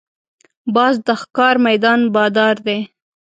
باز 0.75 0.95
د 1.07 1.09
ښکار 1.21 1.55
میدان 1.67 1.99
بادار 2.15 2.55
دی 2.67 2.79